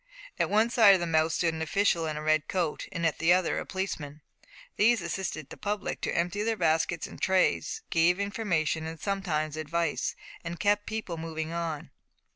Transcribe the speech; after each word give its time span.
At 0.39 0.49
one 0.49 0.71
side 0.71 0.95
of 0.95 0.99
the 0.99 1.05
mouth 1.05 1.31
stood 1.31 1.53
an 1.53 1.61
official 1.61 2.07
in 2.07 2.17
a 2.17 2.23
red 2.23 2.47
coat, 2.47 2.87
at 2.91 3.19
the 3.19 3.31
other 3.33 3.59
a 3.59 3.67
policeman. 3.67 4.21
These 4.75 4.99
assisted 4.99 5.51
the 5.51 5.57
public 5.57 6.01
to 6.01 6.17
empty 6.17 6.41
their 6.41 6.57
baskets 6.57 7.05
and 7.05 7.21
trays, 7.21 7.83
gave 7.91 8.19
information, 8.19 8.97
sometimes 8.97 9.57
advice, 9.57 10.15
and 10.43 10.59
kept 10.59 10.87
people 10.87 11.17
moving 11.17 11.53
on. 11.53 11.91